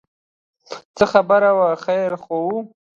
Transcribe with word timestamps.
څه 0.97 1.05
خبره 1.11 1.49
وه 1.57 1.69
خیر 1.85 2.11
خو 2.23 2.35
و. 2.45 2.47